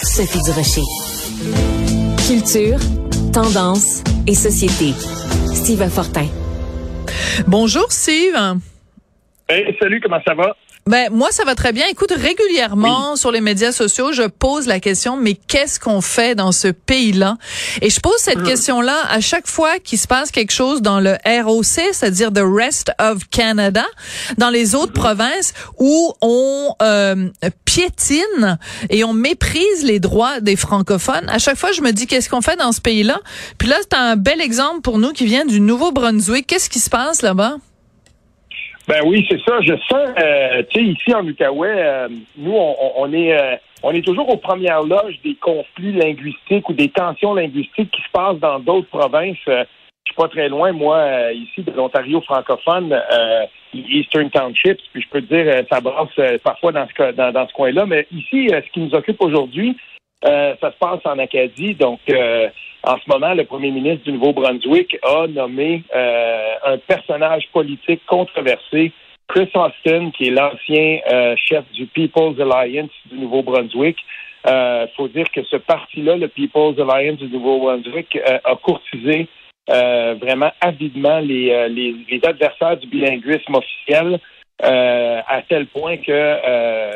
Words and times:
Sophie 0.00 0.38
Durocher. 0.42 0.82
Culture, 2.28 2.78
tendance 3.32 4.04
et 4.28 4.34
société. 4.34 4.92
Steve 5.52 5.88
Fortin. 5.88 6.26
Bonjour 7.48 7.90
Steve. 7.90 8.36
Hey, 9.48 9.76
salut, 9.80 10.00
comment 10.00 10.20
ça 10.24 10.34
va? 10.34 10.56
Ben 10.88 11.10
moi 11.12 11.30
ça 11.32 11.44
va 11.44 11.54
très 11.54 11.74
bien. 11.74 11.84
Écoute 11.90 12.14
régulièrement 12.16 13.14
sur 13.14 13.30
les 13.30 13.42
médias 13.42 13.72
sociaux, 13.72 14.12
je 14.12 14.22
pose 14.22 14.66
la 14.66 14.80
question 14.80 15.18
mais 15.18 15.34
qu'est-ce 15.34 15.78
qu'on 15.78 16.00
fait 16.00 16.34
dans 16.34 16.50
ce 16.50 16.68
pays-là? 16.68 17.36
Et 17.82 17.90
je 17.90 18.00
pose 18.00 18.16
cette 18.16 18.42
question-là 18.42 18.96
à 19.10 19.20
chaque 19.20 19.46
fois 19.46 19.80
qu'il 19.80 19.98
se 19.98 20.06
passe 20.06 20.30
quelque 20.30 20.50
chose 20.50 20.80
dans 20.80 20.98
le 20.98 21.18
ROC, 21.26 21.64
c'est-à-dire 21.92 22.32
the 22.32 22.42
rest 22.42 22.90
of 22.98 23.28
Canada, 23.30 23.84
dans 24.38 24.48
les 24.48 24.74
autres 24.74 24.94
provinces 24.94 25.52
où 25.78 26.14
on 26.22 26.74
euh, 26.80 27.28
piétine 27.66 28.58
et 28.88 29.04
on 29.04 29.12
méprise 29.12 29.84
les 29.84 30.00
droits 30.00 30.40
des 30.40 30.56
francophones. 30.56 31.28
À 31.28 31.38
chaque 31.38 31.58
fois, 31.58 31.72
je 31.72 31.82
me 31.82 31.92
dis 31.92 32.06
qu'est-ce 32.06 32.30
qu'on 32.30 32.40
fait 32.40 32.56
dans 32.56 32.72
ce 32.72 32.80
pays-là? 32.80 33.20
Puis 33.58 33.68
là, 33.68 33.76
c'est 33.82 33.94
un 33.94 34.16
bel 34.16 34.40
exemple 34.40 34.80
pour 34.80 34.98
nous 34.98 35.12
qui 35.12 35.26
vient 35.26 35.44
du 35.44 35.60
Nouveau-Brunswick. 35.60 36.46
Qu'est-ce 36.46 36.70
qui 36.70 36.80
se 36.80 36.88
passe 36.88 37.20
là-bas? 37.20 37.58
Ben 38.88 39.02
oui, 39.04 39.26
c'est 39.28 39.40
ça. 39.42 39.60
Je 39.60 39.74
sens, 39.76 40.08
euh, 40.18 40.62
tu 40.70 40.80
sais, 40.80 40.86
ici 40.86 41.14
en 41.14 41.22
Outaouais, 41.26 41.74
euh, 41.76 42.08
nous, 42.38 42.54
on, 42.56 42.74
on 42.96 43.12
est, 43.12 43.38
euh, 43.38 43.56
on 43.82 43.90
est 43.92 44.00
toujours 44.00 44.30
aux 44.30 44.38
premières 44.38 44.82
loges 44.82 45.20
des 45.22 45.34
conflits 45.34 45.92
linguistiques 45.92 46.66
ou 46.70 46.72
des 46.72 46.88
tensions 46.88 47.34
linguistiques 47.34 47.90
qui 47.90 48.00
se 48.00 48.10
passent 48.10 48.38
dans 48.38 48.58
d'autres 48.58 48.88
provinces. 48.88 49.36
Euh, 49.46 49.64
je 50.06 50.12
suis 50.12 50.16
pas 50.16 50.28
très 50.28 50.48
loin, 50.48 50.72
moi, 50.72 51.30
ici 51.34 51.62
de 51.62 51.70
l'Ontario 51.70 52.22
francophone, 52.22 52.98
Eastern 53.74 54.30
Townships, 54.30 54.80
puis 54.90 55.02
je 55.02 55.08
peux 55.10 55.20
te 55.20 55.34
dire, 55.34 55.64
ça 55.70 55.82
brasse 55.82 56.40
parfois 56.42 56.72
dans 56.72 56.86
ce, 56.86 57.12
dans, 57.12 57.30
dans 57.30 57.46
ce 57.46 57.52
coin-là. 57.52 57.84
Mais 57.84 58.06
ici, 58.10 58.48
ce 58.48 58.72
qui 58.72 58.80
nous 58.80 58.94
occupe 58.94 59.22
aujourd'hui, 59.22 59.76
ça 60.22 60.72
se 60.72 60.78
passe 60.78 61.00
en 61.04 61.18
Acadie, 61.18 61.74
donc 61.74 62.00
en 62.84 62.96
ce 62.96 63.10
moment, 63.10 63.34
le 63.34 63.44
premier 63.44 63.70
ministre 63.70 64.04
du 64.04 64.12
Nouveau-Brunswick 64.12 64.96
a 65.02 65.26
nommé 65.26 65.82
euh, 65.94 66.54
un 66.64 66.78
personnage 66.78 67.48
politique 67.52 68.00
controversé, 68.06 68.92
Chris 69.26 69.50
Austin, 69.54 70.10
qui 70.10 70.28
est 70.28 70.30
l'ancien 70.30 71.00
euh, 71.10 71.34
chef 71.36 71.64
du 71.72 71.86
People's 71.86 72.40
Alliance 72.40 72.90
du 73.10 73.18
Nouveau-Brunswick. 73.18 73.98
Il 74.44 74.50
euh, 74.50 74.86
faut 74.96 75.08
dire 75.08 75.30
que 75.32 75.42
ce 75.42 75.56
parti-là, 75.56 76.16
le 76.16 76.28
People's 76.28 76.78
Alliance 76.78 77.18
du 77.18 77.28
Nouveau-Brunswick, 77.28 78.18
a 78.44 78.54
courtisé 78.56 79.26
vraiment 79.68 80.50
avidement 80.62 81.18
les, 81.18 81.68
les, 81.68 82.20
adversaires 82.24 82.78
du 82.78 82.86
bilinguisme 82.86 83.54
officiel 83.54 84.18
à 84.62 85.42
tel 85.46 85.66
point 85.66 85.98
que 85.98 86.87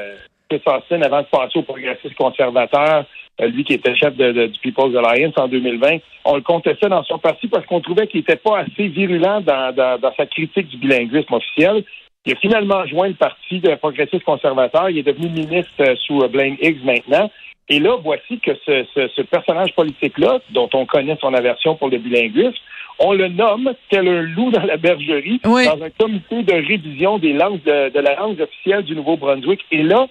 Chris 0.53 0.63
Austin, 0.67 1.03
avant 1.03 1.23
de 1.23 1.27
passer 1.27 1.59
au 1.59 1.63
progressiste 1.63 2.15
conservateur, 2.15 3.05
euh, 3.41 3.47
lui 3.47 3.65
qui 3.65 3.73
était 3.73 3.95
chef 3.95 4.15
de, 4.17 4.47
du 4.47 4.59
People's 4.61 4.95
Alliance 4.97 5.33
en 5.39 5.49
2020, 5.49 5.99
on 6.27 6.37
le 6.37 6.43
contestait 6.43 6.91
dans 6.91 7.03
son 7.05 7.19
parti 7.19 7.49
parce 7.49 7.65
qu'on 7.65 7.81
trouvait 7.81 8.07
qu'il 8.07 8.21
n'était 8.21 8.37
pas 8.37 8.59
assez 8.59 8.89
virulent 8.89 9.41
dans, 9.41 9.75
dans, 9.75 10.13
sa 10.17 10.27
critique 10.27 10.69
du 10.69 10.77
bilinguisme 10.77 11.33
officiel. 11.33 11.85
Il 12.27 12.35
a 12.35 12.37
finalement 12.37 12.87
joint 12.87 13.09
le 13.09 13.15
parti 13.15 13.61
de 13.61 13.75
progressistes 13.77 14.25
conservateurs. 14.25 14.91
Il 14.91 14.99
est 14.99 15.03
devenu 15.03 15.31
ministre 15.31 15.73
euh, 15.81 15.97
sous 16.07 16.23
euh, 16.23 16.29
Blaine 16.29 16.57
Higgs 16.61 16.85
maintenant. 16.85 17.31
Et 17.69 17.79
là, 17.79 17.97
voici 18.03 18.39
que 18.41 18.51
ce, 18.67 18.85
ce, 18.95 19.23
personnage 19.23 19.75
politique-là, 19.75 20.41
dont 20.51 20.69
on 20.75 20.85
connaît 20.85 21.17
son 21.21 21.33
aversion 21.33 21.77
pour 21.77 21.89
le 21.89 21.99
bilinguisme, 21.99 22.59
on 22.99 23.13
le 23.13 23.29
nomme 23.29 23.73
tel 23.89 24.07
un 24.07 24.23
loup 24.23 24.51
dans 24.51 24.65
la 24.65 24.77
bergerie 24.77 25.41
dans 25.43 25.83
un 25.83 25.91
comité 25.99 26.43
de 26.43 26.53
révision 26.53 27.19
des 27.19 27.33
langues 27.33 27.63
de, 27.63 27.89
de 27.89 27.99
la 27.99 28.17
langue 28.17 28.41
officielle 28.41 28.83
du 28.83 28.95
Nouveau-Brunswick. 28.95 29.65
Et 29.71 29.83
là, 29.83 30.07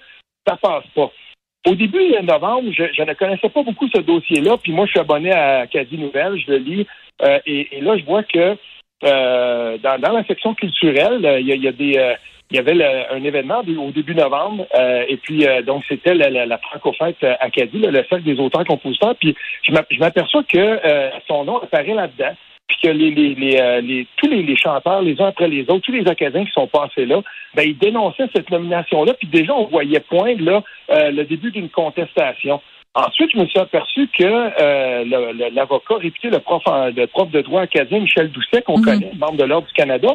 ça 0.48 0.58
passe 0.58 0.86
pas. 0.96 1.12
Au 1.68 1.76
début 1.76 2.12
novembre, 2.24 2.72
je, 2.72 3.04
ne 3.04 3.14
connaissais 3.14 3.50
pas 3.50 3.62
beaucoup 3.62 3.88
ce 3.88 4.02
dossier-là, 4.02 4.58
puis 4.58 4.72
moi, 4.72 4.86
je 4.86 4.92
suis 4.92 5.00
abonné 5.00 5.32
à 5.32 5.68
Quasi 5.68 5.98
Nouvelle, 5.98 6.40
je 6.40 6.52
le 6.52 6.58
lis, 6.58 6.88
euh, 7.22 7.40
et, 7.46 7.82
là, 7.82 7.98
je 7.98 8.04
vois 8.04 8.24
que 8.24 8.58
euh, 9.04 9.78
dans, 9.78 10.12
la 10.12 10.24
section 10.26 10.56
culturelle, 10.56 11.40
il 11.40 11.48
y, 11.48 11.68
a, 11.68 11.72
des... 11.72 12.18
il 12.50 12.56
y 12.56 12.60
avait 12.60 13.08
un 13.12 13.24
événement 13.24 13.60
au 13.60 13.92
début 13.92 14.16
novembre, 14.16 14.66
euh, 14.76 15.06
et 15.08 15.18
puis 15.18 15.46
donc 15.66 15.84
c'était 15.88 16.16
la, 16.16 16.32
la, 16.32 16.48
la 16.48 16.58
Francofête 16.58 17.24
Acadie, 17.40 17.80
le 17.80 18.04
cercle 18.10 18.24
des 18.24 18.40
auteurs-compositeurs, 18.40 19.16
puis 19.20 19.36
je 19.62 20.00
m'aperçois 20.00 20.44
que 20.44 20.80
son 21.28 21.44
nom 21.46 21.58
apparaît 21.58 21.94
là-dedans 21.94 22.36
que 22.82 22.90
les, 22.90 23.12
les, 23.12 23.36
les, 23.36 23.58
euh, 23.60 23.82
les 23.82 24.08
tous 24.18 24.28
les, 24.28 24.44
les, 24.44 24.56
chanteurs, 24.56 25.02
les 25.02 25.20
uns 25.22 25.28
après 25.28 25.48
les 25.48 25.62
autres, 25.64 25.82
tous 25.82 25.92
les 25.92 26.08
Acadiens 26.08 26.46
qui 26.46 26.52
sont 26.52 26.68
passés 26.68 27.06
là, 27.06 27.22
ben, 27.56 27.64
ils 27.64 27.78
dénonçaient 27.78 28.30
cette 28.34 28.50
nomination-là, 28.50 29.14
puis 29.14 29.28
déjà, 29.28 29.54
on 29.54 29.66
voyait 29.66 30.00
poindre 30.00 30.44
là, 30.44 30.64
euh, 30.92 31.12
le 31.12 31.24
début 31.26 31.52
d'une 31.52 31.70
contestation. 31.70 32.62
Ensuite, 32.94 33.32
je 33.34 33.38
me 33.38 33.46
suis 33.46 33.60
aperçu 33.60 34.10
que 34.18 34.24
euh, 34.24 35.50
l'avocat 35.54 35.96
réputé, 35.96 36.30
le 36.30 36.40
prof, 36.40 36.64
le 36.68 37.06
prof 37.06 37.32
de 37.32 37.42
droit 37.42 37.62
acadien, 37.62 38.00
Michel 38.00 38.32
Doucet, 38.32 38.62
qu'on 38.64 38.80
mhm. 38.80 38.86
connaît, 38.86 39.12
membre 39.18 39.38
de 39.38 39.46
l'Ordre 39.46 39.68
du 39.68 39.74
Canada, 39.74 40.10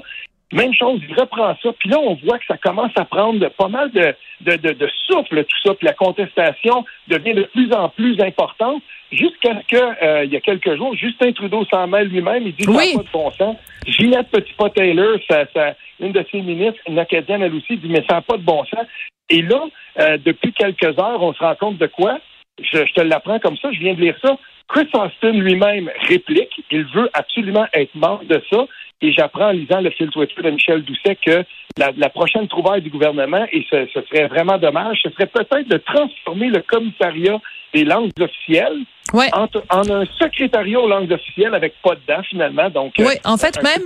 même 0.52 0.72
chose, 0.74 1.00
il 1.08 1.14
reprend 1.14 1.56
ça. 1.62 1.72
Puis 1.78 1.88
là, 1.88 1.98
on 1.98 2.14
voit 2.14 2.38
que 2.38 2.46
ça 2.46 2.56
commence 2.56 2.92
à 2.96 3.04
prendre 3.04 3.48
pas 3.48 3.68
mal 3.68 3.90
de, 3.90 4.14
de, 4.42 4.56
de, 4.56 4.72
de 4.74 4.88
souffle, 5.06 5.44
tout 5.44 5.58
ça. 5.64 5.74
Puis 5.74 5.86
la 5.86 5.92
contestation 5.92 6.84
devient 7.08 7.34
de 7.34 7.42
plus 7.42 7.72
en 7.72 7.88
plus 7.88 8.20
importante 8.20 8.82
jusqu'à 9.10 9.60
ce 9.60 9.66
que, 9.66 10.04
euh, 10.04 10.24
il 10.24 10.32
y 10.32 10.36
a 10.36 10.40
quelques 10.40 10.76
jours, 10.76 10.94
Justin 10.94 11.32
Trudeau 11.32 11.64
s'en 11.66 11.86
mêle 11.88 12.08
lui-même. 12.08 12.46
Il 12.46 12.54
dit 12.54 12.64
ça 12.64 12.72
n'a 12.72 12.78
pas 12.78 13.02
de 13.02 13.12
bon 13.12 13.30
sens. 13.32 13.56
Ginette 13.86 14.30
Petitpas-Taylor, 14.30 15.18
ça, 15.28 15.44
ça, 15.52 15.74
une 16.00 16.12
de 16.12 16.24
ses 16.30 16.40
ministres, 16.40 16.80
une 16.88 16.98
acadienne, 16.98 17.42
elle 17.42 17.54
aussi, 17.54 17.76
dit 17.76 17.88
mais 17.88 18.04
ça 18.08 18.16
n'a 18.16 18.22
pas 18.22 18.36
de 18.36 18.42
bon 18.42 18.64
sens. 18.66 18.86
Et 19.28 19.42
là, 19.42 19.64
euh, 19.98 20.18
depuis 20.24 20.52
quelques 20.52 20.98
heures, 20.98 21.22
on 21.22 21.34
se 21.34 21.40
rend 21.40 21.54
compte 21.56 21.78
de 21.78 21.86
quoi? 21.86 22.18
Je, 22.58 22.78
je 22.86 22.92
te 22.94 23.00
l'apprends 23.00 23.38
comme 23.38 23.56
ça, 23.58 23.70
je 23.72 23.78
viens 23.78 23.94
de 23.94 24.00
lire 24.00 24.16
ça. 24.22 24.36
Chris 24.68 24.88
Austin 24.94 25.32
lui-même 25.32 25.90
réplique, 26.08 26.64
il 26.70 26.84
veut 26.86 27.08
absolument 27.12 27.66
être 27.72 27.94
membre 27.94 28.24
de 28.24 28.42
ça. 28.50 28.66
Et 29.02 29.12
j'apprends 29.12 29.48
en 29.48 29.52
lisant 29.52 29.80
le 29.80 29.90
fil 29.90 30.08
Twitter 30.08 30.42
de 30.42 30.50
Michel 30.50 30.82
Doucet 30.82 31.16
que 31.16 31.44
la, 31.76 32.08
prochaine 32.08 32.48
trouvaille 32.48 32.80
du 32.80 32.88
gouvernement, 32.88 33.44
et 33.52 33.66
ce, 33.70 33.86
serait 34.08 34.26
vraiment 34.28 34.56
dommage, 34.56 35.00
ce 35.02 35.10
serait 35.10 35.26
peut-être 35.26 35.68
de 35.68 35.76
transformer 35.76 36.48
le 36.48 36.62
commissariat 36.62 37.38
des 37.74 37.84
langues 37.84 38.10
officielles 38.18 38.78
en, 39.12 39.48
un 39.70 40.04
secrétariat 40.18 40.80
aux 40.80 40.88
langues 40.88 41.12
officielles 41.12 41.54
avec 41.54 41.74
pas 41.82 41.94
de 41.94 42.00
dents 42.08 42.22
finalement. 42.22 42.70
Donc, 42.70 42.94
oui, 42.98 43.14
en 43.24 43.36
fait, 43.36 43.62
même 43.62 43.82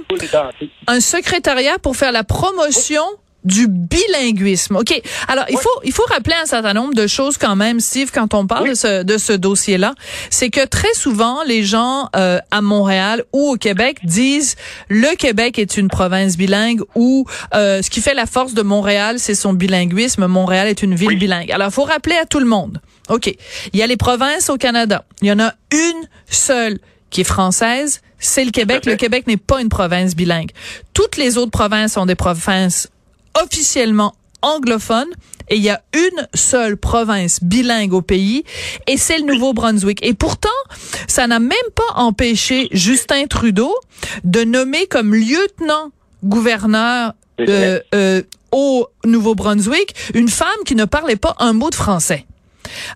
un 0.86 1.00
secrétariat 1.00 1.78
pour 1.78 1.96
faire 1.96 2.12
la 2.12 2.22
promotion 2.22 3.02
du 3.44 3.68
bilinguisme. 3.68 4.76
OK. 4.76 5.00
Alors, 5.28 5.44
il 5.48 5.58
faut 5.58 5.68
il 5.84 5.92
faut 5.92 6.04
rappeler 6.04 6.34
un 6.42 6.46
certain 6.46 6.74
nombre 6.74 6.94
de 6.94 7.06
choses 7.06 7.38
quand 7.38 7.56
même, 7.56 7.80
Steve, 7.80 8.10
quand 8.12 8.34
on 8.34 8.46
parle 8.46 8.70
de 8.70 8.74
ce, 8.74 9.02
de 9.02 9.18
ce 9.18 9.32
dossier-là. 9.32 9.94
C'est 10.30 10.50
que 10.50 10.64
très 10.66 10.92
souvent, 10.94 11.42
les 11.44 11.62
gens 11.62 12.08
euh, 12.16 12.38
à 12.50 12.60
Montréal 12.60 13.24
ou 13.32 13.50
au 13.50 13.56
Québec 13.56 13.98
disent 14.04 14.56
le 14.88 15.16
Québec 15.16 15.58
est 15.58 15.76
une 15.76 15.88
province 15.88 16.36
bilingue 16.36 16.80
ou 16.94 17.26
euh, 17.54 17.82
ce 17.82 17.90
qui 17.90 18.00
fait 18.00 18.14
la 18.14 18.26
force 18.26 18.54
de 18.54 18.62
Montréal, 18.62 19.18
c'est 19.18 19.34
son 19.34 19.52
bilinguisme. 19.52 20.26
Montréal 20.26 20.68
est 20.68 20.82
une 20.82 20.94
ville 20.94 21.18
bilingue. 21.18 21.50
Alors, 21.50 21.68
il 21.68 21.74
faut 21.74 21.84
rappeler 21.84 22.16
à 22.16 22.26
tout 22.26 22.40
le 22.40 22.46
monde. 22.46 22.80
OK. 23.08 23.32
Il 23.72 23.78
y 23.78 23.82
a 23.82 23.86
les 23.86 23.96
provinces 23.96 24.50
au 24.50 24.56
Canada. 24.56 25.04
Il 25.22 25.28
y 25.28 25.32
en 25.32 25.40
a 25.40 25.52
une 25.72 26.08
seule 26.28 26.78
qui 27.10 27.22
est 27.22 27.24
française, 27.24 28.02
c'est 28.18 28.44
le 28.44 28.50
Québec. 28.50 28.86
Le 28.86 28.96
Québec 28.96 29.26
n'est 29.26 29.36
pas 29.36 29.60
une 29.60 29.68
province 29.68 30.14
bilingue. 30.14 30.50
Toutes 30.94 31.16
les 31.16 31.38
autres 31.38 31.50
provinces 31.50 31.94
sont 31.94 32.06
des 32.06 32.14
provinces 32.14 32.88
officiellement 33.42 34.14
anglophone 34.42 35.08
et 35.48 35.56
il 35.56 35.62
y 35.62 35.70
a 35.70 35.82
une 35.94 36.28
seule 36.34 36.76
province 36.76 37.42
bilingue 37.42 37.92
au 37.92 38.02
pays 38.02 38.44
et 38.86 38.96
c'est 38.96 39.18
le 39.18 39.24
Nouveau-Brunswick. 39.24 40.04
Et 40.06 40.14
pourtant, 40.14 40.48
ça 41.08 41.26
n'a 41.26 41.40
même 41.40 41.58
pas 41.74 41.94
empêché 41.96 42.68
Justin 42.70 43.26
Trudeau 43.26 43.74
de 44.24 44.44
nommer 44.44 44.86
comme 44.86 45.14
lieutenant 45.14 45.90
gouverneur 46.24 47.14
euh, 47.40 47.80
euh, 47.94 48.22
au 48.52 48.86
Nouveau-Brunswick 49.04 49.94
une 50.14 50.28
femme 50.28 50.48
qui 50.64 50.74
ne 50.74 50.84
parlait 50.84 51.16
pas 51.16 51.34
un 51.38 51.52
mot 51.52 51.70
de 51.70 51.74
français. 51.74 52.26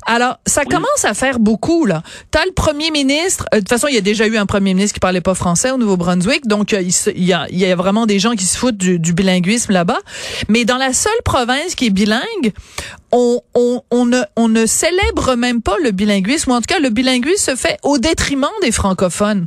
Alors, 0.07 0.39
ça 0.47 0.65
commence 0.65 1.05
à 1.05 1.15
faire 1.15 1.39
beaucoup, 1.39 1.87
là. 1.87 2.03
T'as 2.31 2.45
le 2.45 2.53
premier 2.53 2.91
ministre, 2.91 3.47
euh, 3.53 3.57
de 3.57 3.60
toute 3.60 3.69
façon, 3.69 3.89
il 3.89 3.95
y 3.95 3.98
a 3.98 4.03
déjà 4.03 4.27
eu 4.27 4.37
un 4.37 4.47
premier 4.47 4.75
ministre 4.75 4.95
qui 4.95 5.01
parlait 5.01 5.21
pas 5.21 5.34
français 5.34 5.71
au 5.71 5.78
Nouveau-Brunswick, 5.78 6.47
donc 6.47 6.72
euh, 6.72 6.83
il, 6.83 7.25
y 7.25 7.33
a, 7.33 7.47
il, 7.51 7.59
y 7.59 7.65
a, 7.65 7.77
vraiment 7.77 8.07
des 8.07 8.19
gens 8.19 8.33
qui 8.33 8.45
se 8.45 8.57
foutent 8.57 8.77
du, 8.77 9.13
bilinguisme 9.13 9.72
là-bas. 9.72 9.98
Mais 10.48 10.65
dans 10.65 10.78
la 10.78 10.93
seule 10.93 11.13
province 11.25 11.75
qui 11.75 11.87
est 11.87 11.91
bilingue, 11.91 12.53
on, 13.13 13.41
on, 13.54 13.83
on, 13.91 14.07
ne, 14.07 14.21
on 14.37 14.48
ne 14.48 14.66
célèbre 14.66 15.37
même 15.37 15.63
pas 15.63 15.77
le 15.83 15.91
bilinguisme, 15.91 16.51
ou 16.51 16.54
en 16.54 16.60
tout 16.60 16.66
cas, 16.66 16.81
le 16.81 16.91
bilinguisme 16.91 17.53
se 17.53 17.57
fait 17.57 17.78
au 17.83 17.98
détriment 17.98 18.47
des 18.63 18.72
francophones. 18.72 19.47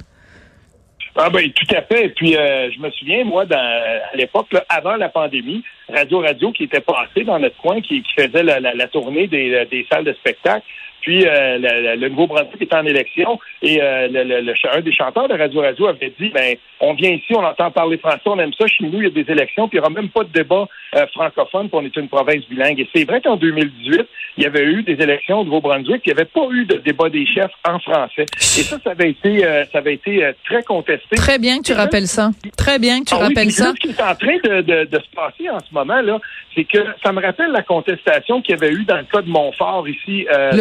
Ah 1.19 1.31
ben 1.31 1.50
tout 1.52 1.75
à 1.75 1.81
fait. 1.81 2.10
Puis 2.10 2.38
euh, 2.38 2.69
je 2.72 2.80
me 2.80 2.92
souviens, 2.92 3.24
moi, 3.24 3.46
dans, 3.46 3.58
à 3.58 4.16
l'époque, 4.16 4.56
avant 4.69 4.96
la 4.98 5.10
pandémie, 5.10 5.64
Radio 5.90 6.19
Radio 6.19 6.52
qui 6.52 6.66
était 6.66 6.81
passé 6.81 7.24
dans 7.24 7.40
notre 7.40 7.58
coin, 7.58 7.81
qui, 7.81 8.04
qui 8.04 8.14
faisait 8.14 8.44
la, 8.44 8.60
la, 8.60 8.88
tournée 8.88 9.25
des, 9.25 9.66
des, 9.66 9.86
salles 9.92 10.04
de 10.04 10.14
spectacle. 10.14 10.66
Puis 11.02 11.24
le, 11.24 12.10
Nouveau-Brunswick 12.10 12.62
est 12.62 12.74
en 12.74 12.86
élection 12.86 13.40
et 13.62 13.78
le, 13.78 14.54
un 14.76 14.82
des 14.82 14.94
chanteurs 14.94 15.28
de 15.28 15.34
Radio 15.34 15.62
Radio 15.62 15.88
avait 15.88 16.14
dit, 16.20 16.30
ben, 16.30 16.56
on 16.80 16.94
vient 16.94 17.12
ici, 17.12 17.34
on 17.34 17.44
entend 17.44 17.72
parler 17.72 17.98
français, 17.98 18.22
on 18.26 18.40
aime 18.40 18.54
ça. 18.54 18.68
Chez 18.68 18.86
nous, 18.86 19.02
il 19.02 19.04
y 19.04 19.08
a 19.08 19.24
des 19.24 19.32
élections, 19.32 19.68
puis 19.68 19.78
il 19.78 19.82
n'y 19.82 19.86
aura 19.86 19.94
même 19.94 20.10
pas 20.10 20.24
de 20.24 20.30
débat 20.30 20.66
francophone, 21.14 21.70
puis 21.70 21.80
on 21.80 21.86
est 21.86 21.96
une 21.96 22.08
province 22.08 22.44
bilingue. 22.50 22.80
Et 22.80 22.90
c'est 22.94 23.06
vrai 23.06 23.22
qu'en 23.22 23.36
2018, 23.36 24.02
il 24.38 24.44
y 24.44 24.46
avait 24.46 24.66
eu 24.66 24.84
des 24.84 24.94
élections 24.94 25.40
au 25.40 25.44
Nouveau-Brunswick, 25.44 26.02
il 26.06 26.14
n'y 26.14 26.20
avait 26.20 26.26
pas 26.26 26.48
eu 26.52 26.66
de 26.66 26.76
débat 26.78 27.10
des 27.10 27.26
chefs 27.26 27.52
en 27.68 27.80
français. 27.80 28.26
Et 28.38 28.64
ça, 28.64 28.78
ça 28.84 28.92
avait 28.92 29.10
été, 29.10 29.42
ça 29.72 29.80
avait 29.80 29.96
été 29.96 30.32
très 30.46 30.64
contesté. 30.64 31.16
Très 31.16 31.40
bien 31.40 31.60
que 31.60 31.64
tu 31.64 31.74
rappelles 31.74 32.08
ça. 32.08 32.32
Très 32.58 32.80
bien 32.80 33.00
que 33.00 33.06
tu 33.06 33.16
ah 33.16 33.24
rappelles 33.24 33.52
ça. 33.52 33.74
Ce 33.74 33.88
qui 33.88 33.90
est 33.90 34.02
en 34.02 34.16
train 34.16 34.38
de, 34.44 34.62
de 34.62 35.00
se 35.00 35.16
passer 35.16 35.50
en 35.50 35.60
ce 35.60 35.74
moment 35.74 36.02
là, 36.02 36.20
c'est 36.56 36.64
que 36.64 36.80
ça 37.04 37.12
me 37.12 37.22
rappelle 37.22 37.52
la 37.52 37.62
contestation 37.62 38.42
qu'il 38.42 38.56
y 38.56 38.58
avait 38.58 38.74
eu 38.74 38.84
dans 38.84 38.98
le 38.98 39.04
cas 39.04 39.22
de 39.22 39.30
Montfort 39.30 39.88
ici, 39.88 40.28
euh, 40.32 40.52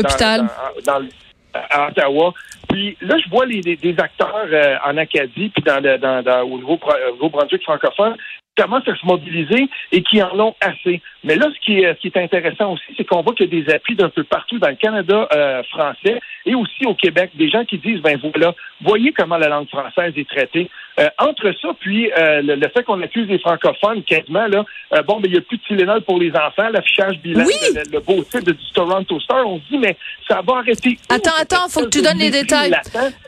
à 1.54 1.88
Ottawa. 1.88 2.34
Puis 2.68 2.96
là, 3.00 3.16
je 3.18 3.30
vois 3.30 3.46
les, 3.46 3.60
des 3.60 3.96
acteurs 3.98 4.46
euh, 4.50 4.76
en 4.84 4.96
Acadie 4.96 5.50
puis 5.50 5.62
dans, 5.64 5.80
dans, 5.80 6.22
dans 6.22 6.42
au 6.42 6.58
Nouveau-Brunswick 6.58 7.62
francophone 7.62 8.16
commencent 8.56 8.88
à 8.88 8.96
se 8.96 9.04
mobiliser 9.04 9.68
et 9.92 10.02
qui 10.02 10.22
en 10.22 10.38
ont 10.40 10.54
assez. 10.60 11.02
Mais 11.24 11.36
là, 11.36 11.48
ce 11.54 11.60
qui 11.60 11.80
est, 11.80 11.94
ce 11.94 12.00
qui 12.00 12.08
est 12.08 12.16
intéressant 12.16 12.72
aussi, 12.72 12.84
c'est 12.96 13.04
qu'on 13.04 13.22
voit 13.22 13.34
qu'il 13.34 13.52
y 13.52 13.60
a 13.60 13.64
des 13.64 13.72
appuis 13.72 13.94
d'un 13.94 14.08
peu 14.08 14.24
partout 14.24 14.58
dans 14.58 14.68
le 14.68 14.76
Canada 14.76 15.28
euh, 15.32 15.62
français 15.64 16.20
et 16.46 16.54
aussi 16.54 16.86
au 16.86 16.94
Québec, 16.94 17.30
des 17.34 17.50
gens 17.50 17.64
qui 17.64 17.78
disent, 17.78 18.00
ben 18.00 18.18
voilà, 18.18 18.54
voyez 18.80 19.12
comment 19.12 19.36
la 19.36 19.48
langue 19.48 19.68
française 19.68 20.14
est 20.16 20.28
traitée. 20.28 20.70
Euh, 20.98 21.08
entre 21.18 21.52
ça, 21.60 21.68
puis 21.78 22.10
euh, 22.12 22.40
le, 22.42 22.68
fait 22.68 22.82
qu'on 22.84 23.02
accuse 23.02 23.28
les 23.28 23.38
francophones 23.38 24.02
quasiment, 24.02 24.46
là, 24.46 24.64
bon, 25.06 25.20
mais 25.20 25.28
il 25.28 25.32
n'y 25.32 25.38
a 25.38 25.42
plus 25.42 25.58
de 25.58 25.62
Tylenol 25.62 26.02
pour 26.02 26.18
les 26.18 26.30
enfants, 26.30 26.68
l'affichage 26.72 27.18
bilan, 27.18 27.44
le, 27.92 28.00
beau 28.00 28.22
titre 28.24 28.52
du 28.52 28.72
Toronto 28.74 29.20
Star, 29.20 29.46
on 29.46 29.58
se 29.58 29.64
dit, 29.70 29.78
mais 29.78 29.96
ça 30.26 30.40
va 30.46 30.58
arrêter. 30.58 30.98
Attends, 31.08 31.30
attends, 31.38 31.68
faut 31.68 31.82
que 31.82 31.90
tu 31.90 32.02
donnes 32.02 32.18
les 32.18 32.30
détails. 32.30 32.74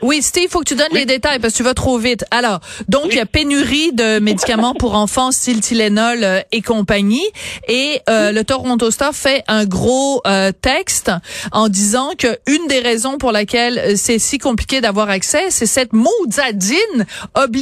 Oui, 0.01 0.21
Steve, 0.21 0.49
faut 0.49 0.59
que 0.59 0.67
tu 0.69 0.75
donnes 0.75 0.87
les 0.93 1.05
détails 1.05 1.39
parce 1.39 1.53
que 1.53 1.57
tu 1.57 1.63
vas 1.63 1.73
trop 1.73 1.97
vite. 1.97 2.25
Alors, 2.31 2.59
donc, 2.87 3.07
il 3.09 3.17
y 3.17 3.21
a 3.21 3.25
pénurie 3.25 3.93
de 3.93 4.19
médicaments 4.19 4.73
pour 4.73 4.95
enfants 4.95 5.31
style 5.31 5.61
Tylenol 5.61 6.23
euh, 6.23 6.41
et 6.51 6.61
compagnie. 6.61 7.25
Et 7.67 8.01
euh, 8.09 8.31
le 8.31 8.43
Toronto 8.43 8.89
Star 8.91 9.13
fait 9.13 9.43
un 9.47 9.65
gros 9.65 10.21
euh, 10.25 10.51
texte 10.51 11.11
en 11.51 11.69
disant 11.69 12.11
que 12.17 12.27
une 12.47 12.67
des 12.67 12.79
raisons 12.79 13.17
pour 13.17 13.31
laquelle 13.31 13.97
c'est 13.97 14.19
si 14.19 14.37
compliqué 14.37 14.81
d'avoir 14.81 15.09
accès, 15.09 15.49
c'est 15.49 15.65
cette 15.65 15.93
maudadine 15.93 17.05
obligation. 17.35 17.58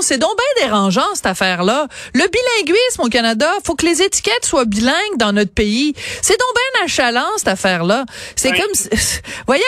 C'est 0.00 0.18
donc 0.18 0.36
bien 0.36 0.66
dérangeant 0.66 1.14
cette 1.14 1.26
affaire-là. 1.26 1.88
Le 2.14 2.24
bilinguisme 2.28 3.02
au 3.02 3.08
Canada, 3.08 3.50
faut 3.64 3.74
que 3.74 3.86
les 3.86 4.02
étiquettes 4.02 4.44
soient 4.44 4.64
bilingues 4.64 5.16
dans 5.16 5.32
notre 5.32 5.52
pays. 5.52 5.94
C'est 6.20 6.38
donc 6.38 6.48
bien 6.54 6.84
achalant 6.84 7.26
cette 7.36 7.48
affaire-là. 7.48 8.04
C'est 8.36 8.52
comme, 8.52 8.72
voyons, 9.46 9.62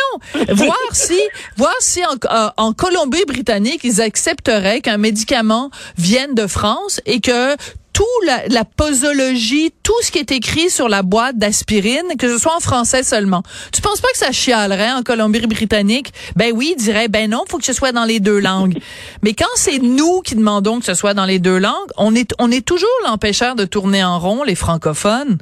voir 0.51 0.77
si, 0.93 1.19
voir 1.57 1.75
si 1.81 2.03
en, 2.05 2.53
en 2.57 2.73
Colombie-Britannique 2.73 3.81
ils 3.85 4.01
accepteraient 4.01 4.81
qu'un 4.81 4.99
médicament 4.99 5.71
vienne 5.97 6.35
de 6.35 6.47
France 6.47 7.01
et 7.07 7.21
que 7.21 7.57
tout 8.15 8.27
la, 8.27 8.65
posologie, 8.65 9.71
tout 9.83 10.01
ce 10.03 10.11
qui 10.11 10.19
est 10.19 10.33
écrit 10.33 10.71
sur 10.71 10.89
la 10.89 11.03
boîte 11.03 11.37
d'aspirine, 11.37 12.17
que 12.19 12.29
ce 12.29 12.39
soit 12.39 12.57
en 12.57 12.61
français 12.61 13.03
seulement. 13.03 13.43
Tu 13.73 13.81
penses 13.81 14.01
pas 14.01 14.09
que 14.13 14.19
ça 14.19 14.33
chialerait 14.33 14.93
en 14.93 15.03
Colombie-Britannique? 15.03 16.13
Ben 16.37 16.53
oui, 16.55 16.75
dirait, 16.77 17.09
ben 17.09 17.31
non, 17.31 17.45
faut 17.49 17.59
que 17.59 17.65
ce 17.65 17.73
soit 17.73 17.93
dans 17.93 18.05
les 18.05 18.21
deux 18.21 18.39
langues. 18.39 18.79
Mais 19.23 19.35
quand 19.35 19.45
c'est 19.57 19.79
nous 19.79 20.21
qui 20.23 20.35
demandons 20.35 20.79
que 20.79 20.85
ce 20.85 20.95
soit 20.95 21.15
dans 21.15 21.27
les 21.27 21.39
deux 21.39 21.59
langues, 21.59 21.91
on 21.97 22.15
est, 22.15 22.35
on 22.39 22.51
est 22.51 22.67
toujours 22.67 22.89
l'empêcheur 23.05 23.55
de 23.55 23.65
tourner 23.65 24.05
en 24.05 24.19
rond, 24.19 24.43
les 24.43 24.55
francophones. 24.55 25.39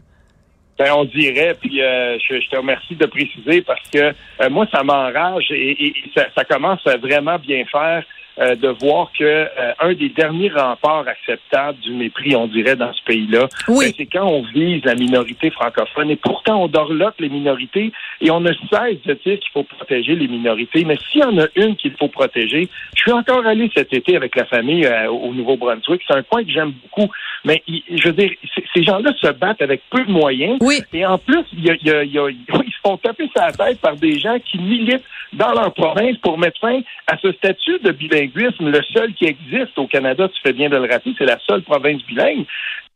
Ben, 0.79 0.93
on 0.95 1.05
dirait, 1.05 1.57
puis 1.61 1.83
euh, 1.83 2.19
je, 2.19 2.49
te 2.49 2.57
remercie 2.57 2.97
de 2.97 3.07
préciser 3.07 3.63
parce 3.63 3.89
que 3.93 3.99
euh, 4.41 4.51
moi, 4.51 4.67
ça 4.73 4.83
m'enrage 4.83 5.45
et, 5.51 5.95
ça, 6.17 6.27
ça, 6.37 6.45
commence 6.45 6.85
à 6.87 6.97
vraiment 6.97 7.39
bien 7.39 7.65
faire 7.71 8.05
euh, 8.39 8.55
de 8.55 8.69
voir 8.69 9.11
que 9.13 9.25
euh, 9.25 9.73
un 9.81 9.93
des 9.93 10.09
derniers 10.09 10.49
remparts 10.49 11.07
acceptables 11.07 11.79
du 11.81 11.93
mépris, 11.93 12.35
on 12.35 12.47
dirait, 12.47 12.77
dans 12.77 12.93
ce 12.95 13.03
pays-là, 13.05 13.49
ben, 13.69 13.93
c'est 13.95 14.07
quand 14.07 14.27
on 14.27 14.43
vise 14.43 14.83
la 14.85 14.95
minorité 14.95 15.51
francophone. 15.51 16.11
Et 16.11 16.17
pourtant, 16.17 16.63
on 16.63 16.69
dorlote 16.69 17.15
les 17.19 17.29
minorités 17.29 17.93
et 18.23 18.31
on 18.31 18.41
ne 18.41 18.53
cesse 18.53 19.03
de 19.05 19.13
dire 19.13 19.39
qu'il 19.39 19.53
faut 19.53 19.65
protéger 19.65 20.15
les 20.15 20.29
minorités. 20.29 20.85
Mais 20.85 20.97
s'il 21.11 21.21
y 21.21 21.25
en 21.25 21.39
a 21.39 21.47
une 21.57 21.77
qu'il 21.77 21.93
faut 21.93 22.09
protéger, 22.09 22.71
je 22.95 23.01
suis 23.03 23.13
encore 23.13 23.45
allé 23.45 23.71
cet 23.75 23.93
été 23.93 24.17
avec 24.17 24.35
la 24.35 24.47
famille 24.47 24.87
euh, 24.87 25.11
au 25.11 25.35
Nouveau-Brunswick. 25.35 26.01
C'est 26.07 26.17
un 26.17 26.23
point 26.23 26.43
que 26.43 26.51
j'aime 26.51 26.73
beaucoup. 26.73 27.13
Mais 27.45 27.63
je 27.67 28.09
veux 28.09 28.15
dire, 28.15 28.31
ces 28.75 28.83
gens-là 28.83 29.13
se 29.21 29.31
battent 29.33 29.61
avec 29.61 29.83
peu 29.91 30.05
de 30.05 30.11
moyens. 30.11 30.57
Oui. 30.63 30.81
Et 30.95 31.05
en 31.05 31.19
plus, 31.19 31.45
il 31.53 31.67
y 31.67 31.71
a, 31.71 32.05
y 32.05 32.09
y 32.09 32.19
a, 32.19 32.31
ils 32.31 32.47
se 32.49 32.81
font 32.83 32.97
taper 32.97 33.29
sa 33.37 33.53
tête 33.53 33.79
par 33.81 33.97
des 33.97 34.19
gens 34.19 34.39
qui 34.39 34.59
militent 34.59 35.05
dans 35.33 35.53
leur 35.53 35.73
province 35.75 36.17
pour 36.19 36.39
mettre 36.39 36.61
fin 36.61 36.81
à 37.07 37.17
ce 37.19 37.33
statut 37.33 37.79
de 37.81 37.91
bilinguisme, 37.93 38.69
le 38.69 38.83
seul 38.95 39.15
qui 39.15 39.25
existe 39.25 39.77
au 39.79 39.87
Canada, 39.87 40.29
tu 40.29 40.41
fais 40.43 40.53
bien 40.53 40.69
de 40.69 40.77
le 40.77 40.91
rappeler, 40.91 41.15
c'est 41.17 41.27
la 41.27 41.39
seule 41.47 41.63
province 41.63 42.03
bilingue. 42.05 42.45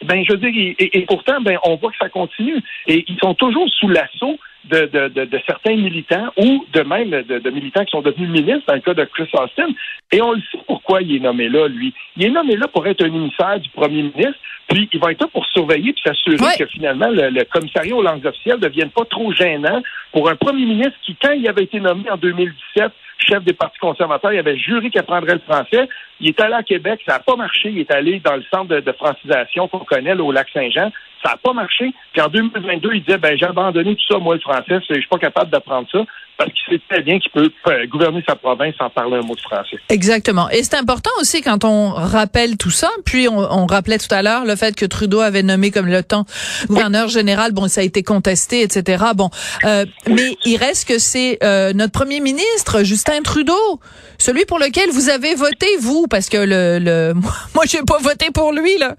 Ben, 0.04 0.22
je 0.28 0.34
veux 0.34 0.46
et, 0.48 1.06
pourtant, 1.08 1.40
ben, 1.40 1.58
on 1.64 1.76
voit 1.76 1.90
que 1.90 1.96
ça 1.98 2.08
continue. 2.08 2.62
Et 2.86 3.04
ils 3.08 3.18
sont 3.18 3.34
toujours 3.34 3.68
sous 3.80 3.88
l'assaut 3.88 4.38
de, 4.70 5.08
de, 5.08 5.24
de, 5.24 5.40
certains 5.46 5.76
militants 5.76 6.28
ou 6.36 6.64
de 6.72 6.82
même 6.82 7.10
de, 7.10 7.50
militants 7.50 7.84
qui 7.84 7.90
sont 7.90 8.02
devenus 8.02 8.28
ministres, 8.28 8.64
dans 8.66 8.74
le 8.74 8.80
cas 8.80 8.94
de 8.94 9.04
Chris 9.04 9.28
Austin. 9.32 9.68
Et 10.12 10.20
on 10.20 10.32
le 10.32 10.40
sait 10.52 10.58
pourquoi 10.66 11.02
il 11.02 11.16
est 11.16 11.20
nommé 11.20 11.48
là, 11.48 11.68
lui. 11.68 11.94
Il 12.16 12.24
est 12.24 12.30
nommé 12.30 12.56
là 12.56 12.68
pour 12.68 12.86
être 12.86 13.04
un 13.04 13.14
émissaire 13.14 13.60
du 13.60 13.68
premier 13.70 14.02
ministre, 14.02 14.38
puis 14.68 14.88
il 14.92 15.00
va 15.00 15.12
être 15.12 15.20
là 15.20 15.28
pour 15.32 15.46
surveiller 15.46 15.90
et 15.90 16.08
s'assurer 16.08 16.56
que 16.58 16.66
finalement 16.66 17.08
le, 17.08 17.30
le, 17.30 17.44
commissariat 17.44 17.94
aux 17.94 18.02
langues 18.02 18.26
officielles 18.26 18.56
ne 18.56 18.62
devienne 18.62 18.90
pas 18.90 19.04
trop 19.04 19.32
gênant 19.32 19.82
pour 20.12 20.28
un 20.28 20.36
premier 20.36 20.64
ministre 20.64 20.96
qui, 21.04 21.16
quand 21.16 21.32
il 21.32 21.48
avait 21.48 21.64
été 21.64 21.80
nommé 21.80 22.10
en 22.10 22.16
2017, 22.16 22.92
chef 23.18 23.42
des 23.44 23.52
partis 23.52 23.78
conservateurs, 23.78 24.32
il 24.32 24.38
avait 24.38 24.58
juré 24.58 24.90
qu'il 24.90 25.00
apprendrait 25.00 25.34
le 25.34 25.40
français. 25.40 25.88
Il 26.20 26.28
est 26.28 26.40
allé 26.40 26.54
à 26.54 26.62
Québec, 26.62 27.00
ça 27.06 27.14
n'a 27.14 27.18
pas 27.20 27.36
marché. 27.36 27.70
Il 27.70 27.80
est 27.80 27.90
allé 27.90 28.20
dans 28.20 28.36
le 28.36 28.44
centre 28.50 28.74
de, 28.74 28.92
francisation 28.92 29.68
qu'on 29.68 29.80
connaît, 29.80 30.14
au 30.14 30.32
lac 30.32 30.48
Saint-Jean. 30.52 30.90
Ça 31.24 31.32
n'a 31.32 31.36
pas 31.36 31.52
marché. 31.52 31.92
Puis 32.12 32.22
en 32.22 32.28
2022, 32.28 32.90
il 32.94 33.02
disait, 33.02 33.18
ben, 33.18 33.36
j'ai 33.36 33.46
abandonné 33.46 33.94
tout 33.96 34.12
ça, 34.12 34.18
moi, 34.18 34.34
le 34.34 34.40
français. 34.40 34.80
Je 34.88 34.94
suis 34.94 35.08
pas 35.08 35.18
capable 35.18 35.50
d'apprendre 35.50 35.88
ça 35.90 36.04
parce 36.36 36.50
qu'il 36.52 36.76
sait 36.76 36.82
très 36.88 37.02
bien 37.02 37.18
qu'il 37.18 37.30
peut 37.30 37.50
gouverner 37.86 38.22
sa 38.28 38.36
province 38.36 38.74
sans 38.78 38.90
parler 38.90 39.16
un 39.16 39.22
mot 39.22 39.34
de 39.34 39.40
français. 39.40 39.78
Exactement. 39.88 40.48
Et 40.50 40.62
c'est 40.62 40.76
important 40.76 41.10
aussi 41.20 41.40
quand 41.42 41.64
on 41.64 41.90
rappelle 41.90 42.56
tout 42.56 42.70
ça. 42.70 42.90
Puis 43.04 43.28
on, 43.28 43.38
on 43.38 43.66
rappelait 43.66 43.98
tout 43.98 44.12
à 44.14 44.22
l'heure 44.22 44.44
le 44.44 44.56
fait 44.56 44.74
que 44.74 44.84
Trudeau 44.84 45.20
avait 45.20 45.42
nommé 45.42 45.70
comme 45.70 45.86
le 45.86 46.02
temps 46.02 46.26
gouverneur 46.68 47.08
général. 47.08 47.52
Bon, 47.52 47.68
ça 47.68 47.80
a 47.80 47.84
été 47.84 48.02
contesté, 48.02 48.62
etc. 48.62 49.04
Bon, 49.14 49.30
euh, 49.64 49.84
mais 50.08 50.36
il 50.44 50.56
reste 50.56 50.88
que 50.88 50.98
c'est 50.98 51.38
euh, 51.42 51.72
notre 51.72 51.92
premier 51.92 52.20
ministre 52.20 52.82
Justin 52.82 53.22
Trudeau, 53.22 53.80
celui 54.18 54.44
pour 54.44 54.58
lequel 54.58 54.90
vous 54.90 55.08
avez 55.08 55.34
voté 55.34 55.66
vous, 55.80 56.06
parce 56.08 56.28
que 56.28 56.36
le, 56.36 56.78
le 56.78 57.14
moi 57.54 57.64
j'ai 57.66 57.82
pas 57.82 57.98
voté 57.98 58.30
pour 58.32 58.52
lui 58.52 58.76
là. 58.78 58.96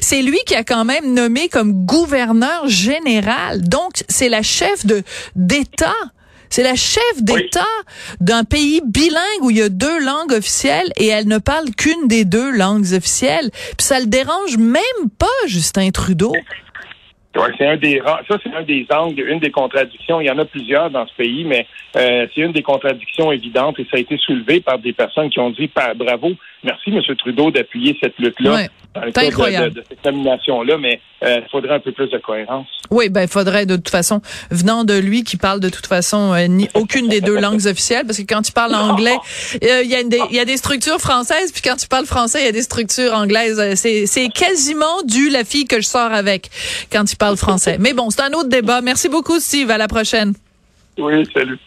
C'est 0.00 0.22
lui 0.22 0.38
qui 0.46 0.54
a 0.54 0.64
quand 0.64 0.84
même 0.84 1.12
nommé 1.12 1.48
comme 1.48 1.84
gouverneur 1.84 2.68
général. 2.68 3.62
Donc 3.62 3.92
c'est 4.08 4.28
la 4.28 4.42
chef 4.42 4.86
de 4.86 5.02
d'État 5.36 5.94
c'est 6.50 6.62
la 6.62 6.74
chef 6.74 7.22
d'État 7.22 7.60
d'un 8.20 8.44
pays 8.44 8.80
bilingue 8.84 9.42
où 9.42 9.50
il 9.50 9.58
y 9.58 9.62
a 9.62 9.68
deux 9.68 10.04
langues 10.04 10.32
officielles 10.32 10.90
et 10.96 11.06
elle 11.06 11.28
ne 11.28 11.38
parle 11.38 11.70
qu'une 11.76 12.08
des 12.08 12.24
deux 12.24 12.50
langues 12.50 12.86
officielles. 12.94 13.50
Puis 13.52 13.86
ça 13.86 14.00
le 14.00 14.06
dérange 14.06 14.56
même 14.56 15.10
pas, 15.18 15.26
Justin 15.46 15.90
Trudeau. 15.90 16.32
Ouais, 17.36 17.52
c'est 17.56 17.66
un 17.66 17.76
des 17.76 18.02
ça 18.04 18.36
c'est 18.42 18.52
un 18.52 18.62
des 18.62 18.86
angles, 18.90 19.20
une 19.28 19.38
des 19.38 19.50
contradictions. 19.50 20.20
Il 20.20 20.26
y 20.26 20.30
en 20.30 20.38
a 20.38 20.44
plusieurs 20.44 20.90
dans 20.90 21.06
ce 21.06 21.14
pays, 21.14 21.44
mais 21.44 21.66
euh, 21.94 22.26
c'est 22.34 22.40
une 22.40 22.52
des 22.52 22.62
contradictions 22.62 23.30
évidentes 23.30 23.78
et 23.78 23.86
ça 23.90 23.96
a 23.96 24.00
été 24.00 24.16
soulevé 24.16 24.60
par 24.60 24.78
des 24.78 24.92
personnes 24.92 25.30
qui 25.30 25.38
ont 25.38 25.50
dit 25.50 25.70
bravo, 25.96 26.32
merci 26.64 26.90
M. 26.90 27.00
Trudeau 27.16 27.50
d'appuyer 27.50 27.96
cette 28.00 28.18
lutte-là 28.18 28.68
c'est 29.14 29.26
incroyable. 29.26 29.74
De, 29.74 29.84
cette 29.88 30.04
nomination-là, 30.04 30.78
mais 30.78 31.00
euh, 31.22 31.40
il 31.44 31.50
faudrait 31.50 31.74
un 31.74 31.80
peu 31.80 31.92
plus 31.92 32.08
de 32.08 32.18
cohérence. 32.18 32.66
Oui, 32.90 33.08
ben 33.08 33.22
il 33.22 33.28
faudrait 33.28 33.66
de 33.66 33.76
toute 33.76 33.90
façon, 33.90 34.20
venant 34.50 34.84
de 34.84 34.94
lui 34.94 35.24
qui 35.24 35.36
parle 35.36 35.60
de 35.60 35.68
toute 35.68 35.86
façon 35.86 36.32
euh, 36.32 36.46
ni 36.46 36.68
aucune 36.74 37.08
des 37.08 37.20
deux 37.20 37.38
langues 37.38 37.66
officielles, 37.66 38.06
parce 38.06 38.18
que 38.18 38.24
quand 38.26 38.42
tu 38.42 38.52
parles 38.52 38.74
anglais, 38.74 39.16
euh, 39.62 39.82
il 39.82 39.90
y, 39.90 39.94
a 39.94 40.02
des, 40.02 40.20
y 40.30 40.38
a 40.38 40.44
des 40.44 40.56
structures 40.56 40.98
françaises, 40.98 41.52
puis 41.52 41.62
quand 41.62 41.76
tu 41.76 41.88
parles 41.88 42.06
français, 42.06 42.40
il 42.40 42.46
y 42.46 42.48
a 42.48 42.52
des 42.52 42.62
structures 42.62 43.14
anglaises. 43.14 43.74
C'est, 43.74 44.28
quasiment 44.28 45.02
du 45.04 45.30
la 45.30 45.44
fille 45.44 45.66
que 45.66 45.80
je 45.80 45.86
sors 45.86 46.12
avec 46.12 46.48
quand 46.92 47.04
tu 47.04 47.16
parles 47.16 47.36
français. 47.36 47.76
Mais 47.80 47.92
bon, 47.92 48.10
c'est 48.10 48.22
un 48.22 48.32
autre 48.32 48.48
débat. 48.48 48.80
Merci 48.82 49.08
beaucoup, 49.08 49.40
Steve. 49.40 49.70
À 49.70 49.78
la 49.78 49.88
prochaine. 49.88 50.34
Oui, 50.98 51.24
salut. 51.32 51.58